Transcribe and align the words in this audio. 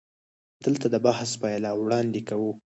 دلته 0.63 0.85
د 0.93 0.95
بحث 1.05 1.29
پایله 1.41 1.69
وړاندې 1.75 2.21
کوو. 2.29 2.51